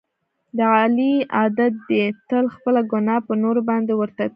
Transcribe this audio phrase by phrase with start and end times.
[0.57, 4.27] د علي عادت دی تل خپله ګناه په نورو باندې ور تپي.